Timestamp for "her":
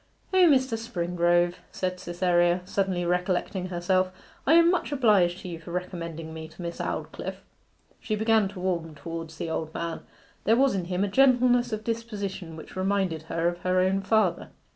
13.29-13.47, 13.59-13.79